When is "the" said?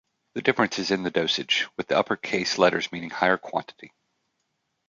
0.33-0.41, 1.03-1.11, 1.87-1.95